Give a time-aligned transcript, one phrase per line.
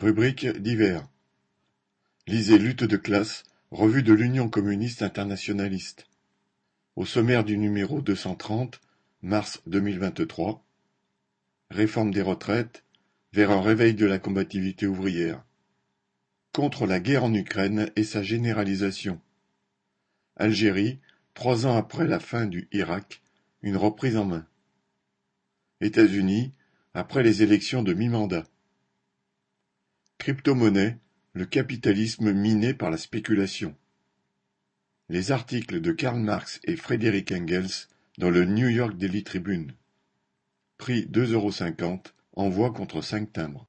[0.00, 1.08] Rubrique divers.
[2.28, 6.06] Lisez Lutte de classe, revue de l'Union communiste internationaliste.
[6.94, 8.80] Au sommaire du numéro deux cent trente,
[9.22, 10.64] mars deux mille vingt-trois.
[11.70, 12.84] Réforme des retraites,
[13.32, 15.44] vers un réveil de la combativité ouvrière.
[16.52, 19.20] Contre la guerre en Ukraine et sa généralisation.
[20.36, 21.00] Algérie,
[21.34, 23.20] trois ans après la fin du Irak,
[23.62, 24.46] une reprise en main.
[25.80, 26.52] États-Unis,
[26.94, 28.44] après les élections de mi-mandat.
[30.28, 30.98] Crypto-monnaie,
[31.32, 33.74] le capitalisme miné par la spéculation.
[35.08, 39.72] Les articles de Karl Marx et Frédéric Engels dans le New York Daily Tribune.
[40.76, 43.66] Prix deux euros cinquante, envoi contre cinq timbres.